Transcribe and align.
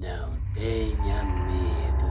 Não 0.00 0.36
tenha 0.54 1.24
medo. 1.24 2.06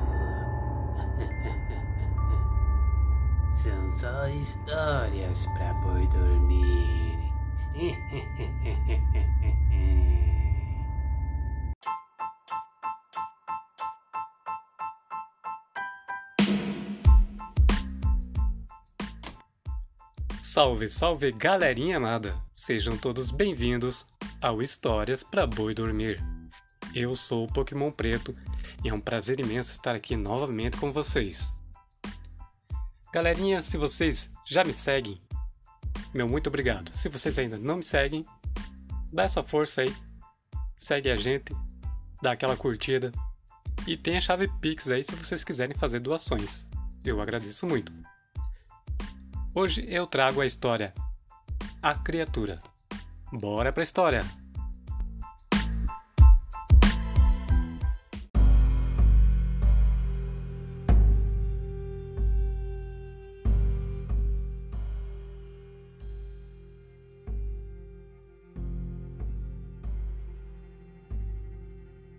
São 3.53 3.89
só 3.89 4.27
histórias 4.27 5.47
para 5.47 5.73
boi 5.75 6.07
dormir. 6.07 7.17
Salve, 20.41 20.89
salve 20.89 21.31
galerinha 21.31 21.97
amada! 21.97 22.35
Sejam 22.55 22.97
todos 22.97 23.29
bem-vindos 23.29 24.07
ao 24.41 24.59
Histórias 24.61 25.21
para 25.21 25.45
Boi 25.45 25.75
Dormir. 25.75 26.36
Eu 26.99 27.15
sou 27.15 27.45
o 27.45 27.47
Pokémon 27.47 27.91
Preto 27.91 28.35
e 28.83 28.89
é 28.89 28.93
um 28.93 28.99
prazer 28.99 29.39
imenso 29.39 29.69
estar 29.69 29.93
aqui 29.93 30.15
novamente 30.15 30.77
com 30.77 30.91
vocês. 30.91 31.53
Galerinha, 33.13 33.61
se 33.61 33.77
vocês 33.77 34.31
já 34.43 34.63
me 34.63 34.73
seguem, 34.73 35.21
meu 36.11 36.27
muito 36.27 36.47
obrigado. 36.47 36.91
Se 36.97 37.07
vocês 37.07 37.37
ainda 37.37 37.55
não 37.55 37.77
me 37.77 37.83
seguem, 37.83 38.25
dá 39.13 39.25
essa 39.25 39.43
força 39.43 39.81
aí, 39.81 39.95
segue 40.75 41.11
a 41.11 41.15
gente, 41.15 41.55
dá 42.19 42.31
aquela 42.31 42.57
curtida 42.57 43.11
e 43.85 43.95
tem 43.95 44.17
a 44.17 44.21
chave 44.21 44.49
Pix 44.59 44.89
aí 44.89 45.03
se 45.03 45.15
vocês 45.15 45.43
quiserem 45.43 45.77
fazer 45.77 45.99
doações. 45.99 46.65
Eu 47.05 47.21
agradeço 47.21 47.67
muito. 47.67 47.93
Hoje 49.53 49.85
eu 49.87 50.07
trago 50.07 50.41
a 50.41 50.47
história 50.47 50.95
A 51.79 51.93
Criatura. 51.93 52.59
Bora 53.31 53.71
pra 53.71 53.83
história! 53.83 54.46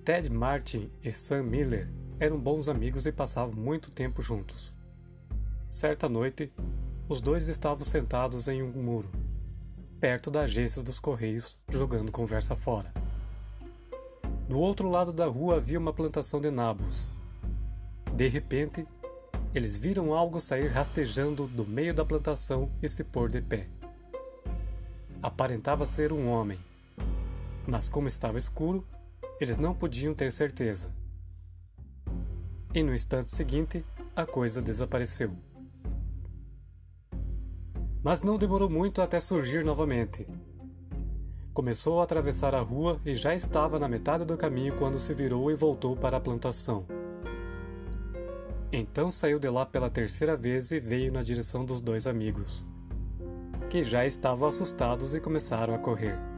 Ted 0.08 0.30
Martin 0.30 0.90
e 1.04 1.12
Sam 1.12 1.42
Miller 1.42 1.86
eram 2.18 2.40
bons 2.40 2.66
amigos 2.66 3.04
e 3.04 3.12
passavam 3.12 3.54
muito 3.54 3.90
tempo 3.90 4.22
juntos. 4.22 4.74
Certa 5.68 6.08
noite, 6.08 6.50
os 7.06 7.20
dois 7.20 7.46
estavam 7.46 7.84
sentados 7.84 8.48
em 8.48 8.62
um 8.62 8.70
muro, 8.70 9.10
perto 10.00 10.30
da 10.30 10.44
agência 10.44 10.82
dos 10.82 10.98
Correios, 10.98 11.58
jogando 11.68 12.10
conversa 12.10 12.56
fora. 12.56 12.90
Do 14.48 14.58
outro 14.58 14.88
lado 14.88 15.12
da 15.12 15.26
rua 15.26 15.56
havia 15.56 15.78
uma 15.78 15.92
plantação 15.92 16.40
de 16.40 16.50
nabos. 16.50 17.06
De 18.14 18.28
repente, 18.28 18.86
eles 19.54 19.76
viram 19.76 20.14
algo 20.14 20.40
sair 20.40 20.68
rastejando 20.68 21.46
do 21.48 21.66
meio 21.66 21.92
da 21.92 22.02
plantação 22.02 22.72
e 22.82 22.88
se 22.88 23.04
pôr 23.04 23.30
de 23.30 23.42
pé. 23.42 23.68
Aparentava 25.22 25.84
ser 25.84 26.14
um 26.14 26.30
homem, 26.30 26.58
mas 27.66 27.90
como 27.90 28.08
estava 28.08 28.38
escuro, 28.38 28.86
eles 29.41 29.56
não 29.56 29.75
podiam 29.75 30.14
ter 30.14 30.31
certeza. 30.33 30.94
E 32.75 32.83
no 32.83 32.94
instante 32.94 33.28
seguinte, 33.28 33.84
a 34.14 34.27
coisa 34.27 34.61
desapareceu 34.61 35.36
mas 38.03 38.22
não 38.22 38.39
demorou 38.39 38.70
muito 38.70 39.03
até 39.03 39.20
surgir 39.20 39.64
novamente. 39.64 40.27
Começou 41.53 42.00
a 42.00 42.05
atravessar 42.05 42.55
a 42.55 42.61
rua 42.61 43.00
e 43.05 43.14
já 43.14 43.34
estava 43.34 43.78
na 43.78 43.89
metade 43.89 44.25
do 44.25 44.36
caminho 44.36 44.77
quando 44.77 44.98
se 44.98 45.12
virou 45.12 45.50
e 45.50 45.55
voltou 45.55 45.97
para 45.97 46.16
a 46.16 46.20
plantação. 46.20 46.86
Então 48.72 49.11
saiu 49.11 49.39
de 49.39 49.48
lá 49.48 49.66
pela 49.66 49.91
terceira 49.91 50.36
vez 50.36 50.70
e 50.70 50.78
veio 50.78 51.12
na 51.12 51.22
direção 51.22 51.64
dos 51.64 51.81
dois 51.81 52.06
amigos, 52.06 52.66
que 53.69 53.82
já 53.82 54.06
estavam 54.06 54.48
assustados 54.48 55.15
e 55.15 55.21
começaram 55.21 55.75
a 55.75 55.78
correr. 55.78 56.38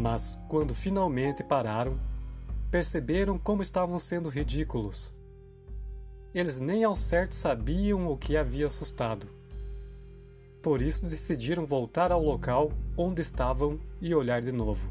Mas 0.00 0.40
quando 0.48 0.74
finalmente 0.74 1.44
pararam, 1.44 2.00
perceberam 2.70 3.36
como 3.36 3.62
estavam 3.62 3.98
sendo 3.98 4.28
ridículos. 4.28 5.12
Eles 6.32 6.58
nem 6.58 6.84
ao 6.84 6.96
certo 6.96 7.34
sabiam 7.34 8.08
o 8.08 8.16
que 8.16 8.36
havia 8.36 8.66
assustado 8.66 9.28
por 10.62 10.82
isso 10.82 11.06
decidiram 11.06 11.64
voltar 11.64 12.12
ao 12.12 12.22
local 12.22 12.72
onde 12.96 13.22
estavam 13.22 13.80
e 14.00 14.14
olhar 14.14 14.42
de 14.42 14.52
novo. 14.52 14.90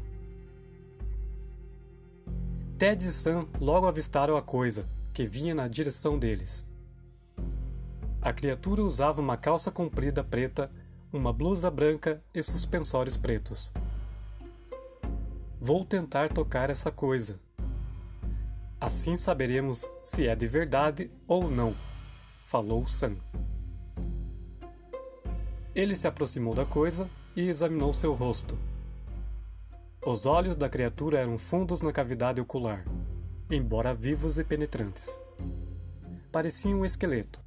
Ted 2.76 3.04
e 3.04 3.12
Sam 3.12 3.46
logo 3.60 3.86
avistaram 3.86 4.36
a 4.36 4.42
coisa, 4.42 4.88
que 5.12 5.24
vinha 5.24 5.54
na 5.54 5.68
direção 5.68 6.18
deles. 6.18 6.66
A 8.22 8.32
criatura 8.32 8.82
usava 8.82 9.20
uma 9.20 9.36
calça 9.36 9.70
comprida 9.70 10.24
preta, 10.24 10.70
uma 11.12 11.32
blusa 11.32 11.70
branca 11.70 12.22
e 12.34 12.42
suspensórios 12.42 13.16
pretos. 13.16 13.72
Vou 15.62 15.84
tentar 15.84 16.30
tocar 16.30 16.70
essa 16.70 16.90
coisa. 16.90 17.38
Assim 18.80 19.14
saberemos 19.14 19.86
se 20.00 20.26
é 20.26 20.34
de 20.34 20.46
verdade 20.46 21.10
ou 21.28 21.50
não, 21.50 21.76
falou 22.42 22.88
Sam. 22.88 23.18
Ele 25.74 25.94
se 25.94 26.08
aproximou 26.08 26.54
da 26.54 26.64
coisa 26.64 27.10
e 27.36 27.46
examinou 27.46 27.92
seu 27.92 28.14
rosto. 28.14 28.58
Os 30.02 30.24
olhos 30.24 30.56
da 30.56 30.66
criatura 30.66 31.18
eram 31.18 31.36
fundos 31.36 31.82
na 31.82 31.92
cavidade 31.92 32.40
ocular, 32.40 32.82
embora 33.50 33.92
vivos 33.92 34.38
e 34.38 34.44
penetrantes. 34.44 35.20
Parecia 36.32 36.74
um 36.74 36.86
esqueleto. 36.86 37.38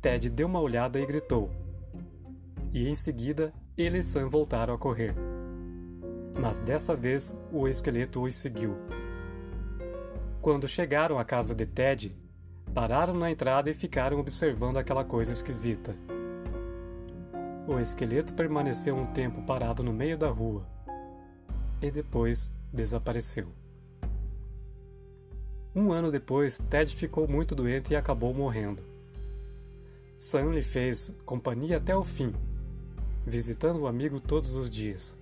Ted 0.00 0.30
deu 0.30 0.46
uma 0.46 0.60
olhada 0.60 1.00
e 1.00 1.06
gritou. 1.06 1.50
E 2.72 2.88
em 2.88 2.94
seguida, 2.94 3.52
ele 3.76 3.98
e 3.98 4.02
Sam 4.02 4.28
voltaram 4.28 4.74
a 4.74 4.78
correr. 4.78 5.25
Mas 6.40 6.58
dessa 6.60 6.94
vez, 6.94 7.36
o 7.50 7.66
esqueleto 7.66 8.22
os 8.22 8.34
seguiu. 8.34 8.76
Quando 10.40 10.68
chegaram 10.68 11.18
à 11.18 11.24
casa 11.24 11.54
de 11.54 11.66
Ted, 11.66 12.14
pararam 12.74 13.14
na 13.14 13.30
entrada 13.30 13.70
e 13.70 13.74
ficaram 13.74 14.18
observando 14.18 14.76
aquela 14.76 15.04
coisa 15.04 15.32
esquisita. 15.32 15.96
O 17.66 17.80
esqueleto 17.80 18.34
permaneceu 18.34 18.94
um 18.94 19.06
tempo 19.06 19.42
parado 19.42 19.82
no 19.82 19.92
meio 19.92 20.16
da 20.16 20.28
rua 20.28 20.66
e 21.82 21.90
depois 21.90 22.52
desapareceu. 22.72 23.48
Um 25.74 25.92
ano 25.92 26.10
depois, 26.10 26.58
Ted 26.70 26.94
ficou 26.94 27.26
muito 27.26 27.54
doente 27.54 27.92
e 27.92 27.96
acabou 27.96 28.32
morrendo. 28.32 28.82
Sam 30.16 30.52
lhe 30.52 30.62
fez 30.62 31.14
companhia 31.24 31.76
até 31.76 31.94
o 31.94 32.04
fim, 32.04 32.32
visitando 33.26 33.80
o 33.80 33.86
amigo 33.86 34.20
todos 34.20 34.54
os 34.54 34.70
dias. 34.70 35.18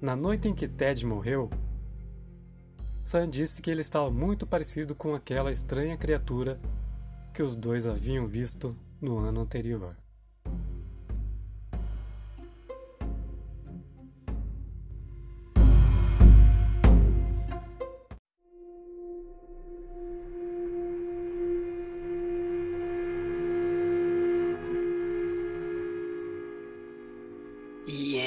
Na 0.00 0.16
noite 0.16 0.48
em 0.48 0.54
que 0.54 0.66
Ted 0.66 1.04
morreu, 1.04 1.50
Sam 3.02 3.28
disse 3.28 3.60
que 3.60 3.70
ele 3.70 3.82
estava 3.82 4.10
muito 4.10 4.46
parecido 4.46 4.94
com 4.94 5.14
aquela 5.14 5.52
estranha 5.52 5.94
criatura 5.94 6.58
que 7.34 7.42
os 7.42 7.54
dois 7.54 7.86
haviam 7.86 8.26
visto 8.26 8.74
no 8.98 9.18
ano 9.18 9.42
anterior. 9.42 9.94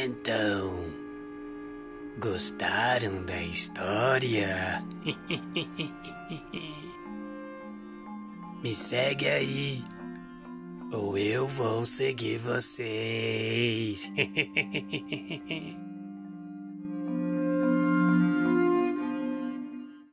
Então, 0.06 0.82
gostaram 2.23 3.23
da 3.25 3.44
história? 3.44 4.81
Me 8.63 8.74
segue 8.74 9.27
aí, 9.27 9.83
ou 10.94 11.18
eu 11.18 11.45
vou 11.50 11.86
seguir 11.86 12.38
vocês. 12.38 14.09